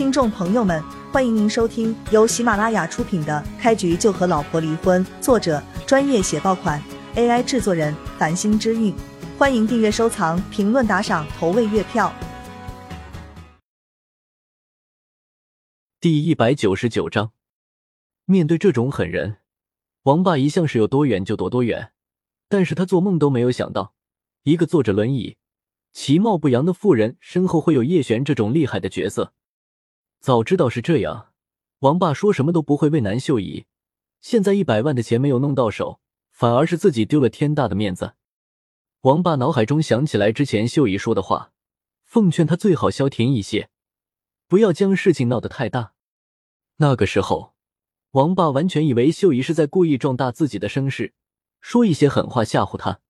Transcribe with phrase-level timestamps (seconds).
[0.00, 6.82] 听众朋友们，欢迎您收听由喜马拉雅出品的《开局就和老婆离婚》，作者专业写爆款
[7.16, 8.94] ，AI 制作人繁星之韵。
[9.36, 12.10] 欢迎订阅、收藏、评论、打赏、投喂月票。
[16.00, 17.32] 第一百九十九章，
[18.24, 19.36] 面对这种狠人，
[20.04, 21.92] 王霸一向是有多远就躲多远。
[22.48, 23.92] 但是他做梦都没有想到，
[24.44, 25.36] 一个坐着轮椅、
[25.92, 29.34] 其貌不扬的妇人身后会有叶璇这种厉害的角色。
[30.20, 31.32] 早知道是这样，
[31.78, 33.64] 王霸说什么都不会为难秀姨。
[34.20, 35.98] 现在一百万的钱没有弄到手，
[36.30, 38.12] 反而是自己丢了天大的面子。
[39.00, 41.52] 王霸脑海中想起来之前秀姨说的话，
[42.04, 43.70] 奉劝他最好消停一些，
[44.46, 45.94] 不要将事情闹得太大。
[46.76, 47.54] 那个时候，
[48.10, 51.14] 王霸完全以为秀姨是在故意壮大自己的声势。
[51.62, 53.00] 说一些狠话吓唬他。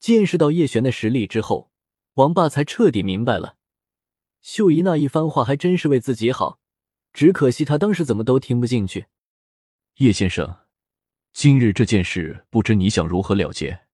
[0.00, 1.70] 见识到叶璇的实力之后，
[2.14, 3.56] 王霸才彻底明白了，
[4.44, 6.60] 秀姨那一番话还真是为自己好。
[7.14, 9.06] 只可惜她当时怎么都听不进去。
[9.96, 10.58] 叶先生，
[11.32, 13.86] 今日这件事，不知你想如何了结？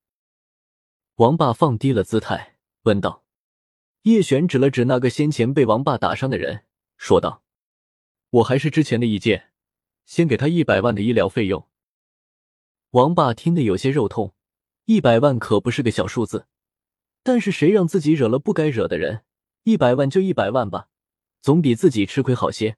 [1.14, 3.25] 王霸放低了姿态问道。
[4.02, 6.64] 叶璇指了指那个先前被王霸打伤的人，
[6.97, 7.44] 说道
[8.30, 9.53] ：“我还是之前的意见，
[10.05, 11.69] 先给他一百万的医疗费用。”
[12.91, 14.34] 王霸听得有些肉痛，
[14.86, 16.48] 一百万可不是个小数字。
[17.22, 19.22] 但是谁让自己惹了不该惹的人，
[19.62, 20.89] 一百万就一百万吧，
[21.41, 22.77] 总比自己吃亏好些。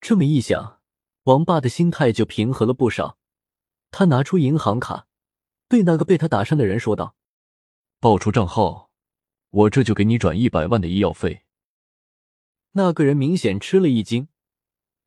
[0.00, 0.80] 这么一想，
[1.24, 3.18] 王霸的心态就平和了不少。
[3.90, 5.06] 他拿出银行卡，
[5.68, 7.16] 对那个被他打伤的人说道
[8.00, 8.90] ：“报出账号，
[9.50, 11.42] 我这就给你转一百万的医药费。”
[12.72, 14.28] 那个人明显吃了一惊，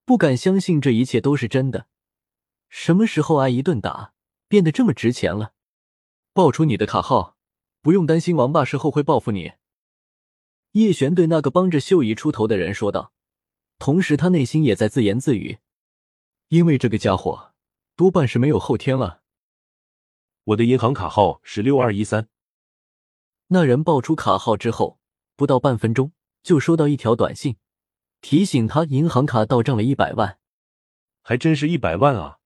[0.05, 1.87] 不敢相信这一切都是真的。
[2.69, 4.13] 什么时候挨一顿打？
[4.49, 5.53] 变得这么值钱了，
[6.31, 7.37] 报出你的卡号，
[7.81, 9.53] 不用担心王霸事后会报复你。
[10.73, 13.13] 叶璇对那个帮着秀姨出头的人说道，
[13.77, 15.59] 同时他内心也在自言自语：
[16.47, 17.53] 因为这个家伙
[17.95, 19.21] 多半是没有后天了。
[20.45, 22.27] 我的银行卡号是六二一三。
[23.47, 24.99] 那人报出卡号之后，
[25.35, 26.11] 不到半分钟
[26.41, 27.57] 就收到一条短信，
[28.21, 30.39] 提醒他银行卡到账了一百万，
[31.21, 32.39] 还真是一百万啊！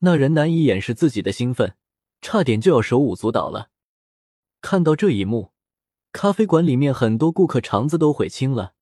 [0.00, 1.74] 那人难以掩饰自己的兴奋，
[2.20, 3.70] 差点就要手舞足蹈了。
[4.60, 5.52] 看到这一幕，
[6.18, 8.72] 咖啡馆里面很多顾客肠子都悔青了，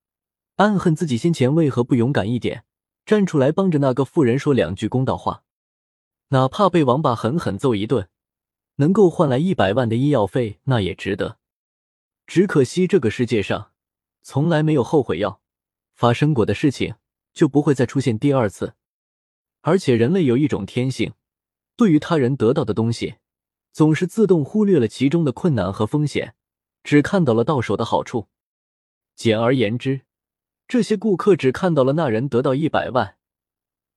[0.54, 2.64] 暗恨自己先前为何不勇敢一点，
[3.04, 5.42] 站出来帮着那个妇人说两句公道话。
[6.28, 8.08] 哪怕被王八狠狠揍一顿，
[8.76, 11.36] 能够换来一百万的医药费，那也值得。
[12.26, 13.72] 只可惜这个世界上
[14.22, 15.42] 从来没有后悔药，
[15.94, 16.94] 发生过的事情
[17.34, 18.72] 就不会再出现第二次。
[19.60, 21.12] 而且人类有一种天性，
[21.76, 23.16] 对于他人得到的东西，
[23.74, 26.34] 总是自动忽略了其中的困难和风险，
[26.86, 28.28] 只看到了到手的好处。
[29.16, 30.02] 简而言之，
[30.68, 33.16] 这些顾客只看到了那人得到一百万，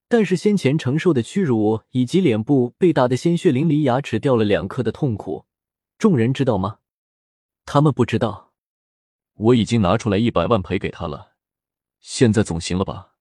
[0.08, 5.46] 但是先前承受的屈辱以及脸部被打得鲜血淋漓、牙齿掉了两颗的痛苦，
[6.00, 6.80] 众人知道吗？
[7.64, 8.54] 他们不知道。
[9.36, 11.34] 我已经拿出来一百万赔给他了，
[12.00, 13.14] 现在总行了吧？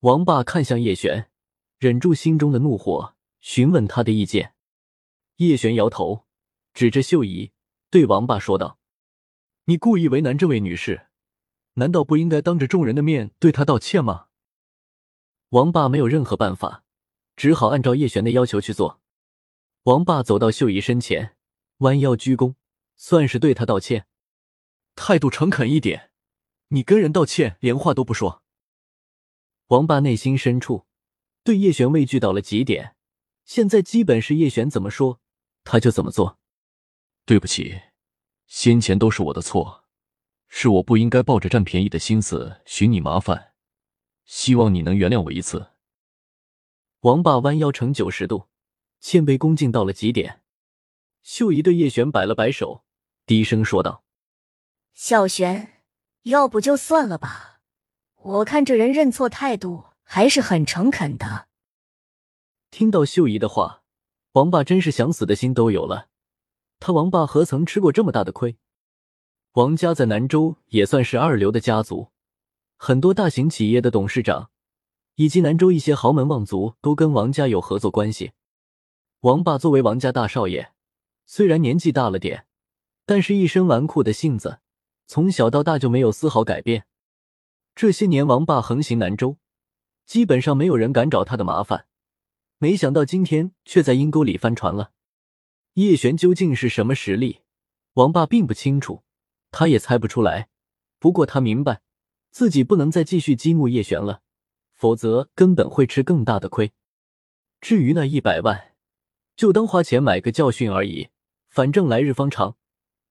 [0.00, 1.30] 王霸看向叶璇，
[1.78, 4.54] 忍住心中的怒火，询问他的意见。
[5.36, 6.26] 叶璇摇头，
[6.74, 7.52] 指着秀姨
[7.90, 8.78] 对王霸说道
[9.66, 11.08] ：“你故意为难这位女士，
[11.74, 14.28] 难道不应该当着众人的面对她道歉吗？”
[15.50, 16.84] 王霸没有任何办法，
[17.34, 19.00] 只好按照叶璇的要求去做。
[19.84, 21.36] 王霸走到秀姨身前，
[21.78, 22.54] 弯腰鞠躬，
[22.96, 24.06] 算是对她道歉。
[24.94, 26.10] 态度诚恳一点，
[26.68, 28.42] 你跟人道歉连话都不说。
[29.68, 30.86] 王霸内心深处
[31.42, 32.96] 对叶璇畏惧到了极点，
[33.44, 35.20] 现在基本是叶璇怎么说
[35.64, 36.39] 他就怎么做。
[37.30, 37.80] 对不起，
[38.48, 39.84] 先前都是我的错，
[40.48, 43.52] 是我不应该抱着占便宜的心思寻你麻烦，
[44.24, 45.70] 希望你能原谅我一次。
[47.02, 48.48] 王霸弯腰成九十度，
[48.98, 50.42] 谦卑恭敬到了极点。
[51.22, 52.82] 秀姨对叶璇摆了摆手，
[53.26, 54.02] 低声说道
[54.92, 55.84] ：“小璇，
[56.22, 57.60] 要不就算了吧。”
[58.18, 61.46] 我看这人认错态度还是很诚恳的。
[62.72, 63.84] 听到秀姨的话，
[64.32, 66.09] 王霸真是想死的心都有了。
[66.80, 68.56] 他王霸何曾吃过这么大的亏？
[69.52, 72.08] 王家在南州也算是二流的家族，
[72.78, 74.50] 很多大型企业的董事长
[75.16, 78.32] 以及南州一些豪门望族都跟王家有合作关系。
[79.20, 80.72] 王霸作为王家大少爷，
[81.26, 82.46] 虽然年纪大了点，
[83.04, 84.60] 但是一身纨绔的性子，
[85.06, 86.86] 从小到大就没有丝毫改变。
[87.74, 89.36] 这些年，王霸横行南州，
[90.06, 91.86] 基本上没有人敢找他的麻烦。
[92.56, 94.92] 没想到今天却在阴沟里翻船了。
[95.74, 97.40] 叶璇究竟是什么实力？
[97.94, 99.04] 王霸并不清楚，
[99.50, 100.48] 他也猜不出来。
[100.98, 101.80] 不过他明白，
[102.30, 104.22] 自己不能再继续激怒叶璇了，
[104.72, 106.72] 否则根本会吃更大的亏。
[107.60, 108.74] 至于那一百万，
[109.36, 111.08] 就当花钱买个教训而已，
[111.48, 112.56] 反正来日方长，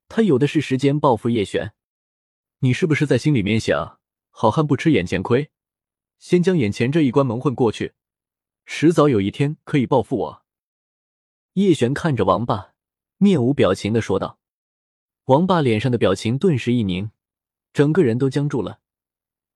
[0.08, 1.74] 他有的是时间报复叶璇。
[2.60, 4.00] 你是不是在心里面想，
[4.32, 5.50] 好汉不吃眼前亏，
[6.18, 7.94] 先将眼前这一关蒙混过去，
[8.66, 10.38] 迟早有一天可以报复我？
[11.54, 12.74] 叶璇看着王霸，
[13.18, 14.40] 面无表情的说道。
[15.25, 17.12] 王霸脸上的表情顿时一凝，
[17.74, 18.80] 整个人都僵住了，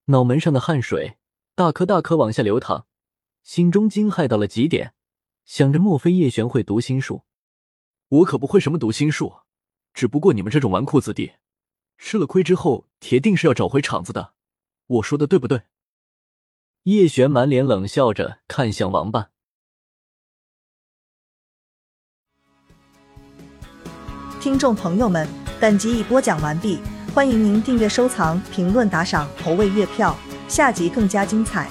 [0.06, 1.16] 脑门上的汗水
[1.54, 2.86] 大颗大颗往下流淌，
[3.42, 4.94] 心中惊骇到了极点，
[5.44, 7.22] 想着莫非叶璇会读心术？
[8.08, 9.40] 我可不会什么读心术，
[9.92, 11.34] 只不过你们这种纨绔子弟，
[11.96, 14.34] 吃了亏之后铁定是要找回场子的，
[14.86, 15.62] 我说的对不对？
[16.82, 19.30] 叶璇满脸冷笑着看向王霸。
[24.44, 25.26] 听众朋友们。
[25.58, 26.78] 本集已播讲完毕，
[27.14, 30.14] 欢迎您订阅、收藏、评论、打赏、投喂月票，
[30.48, 31.66] 下集更加精彩。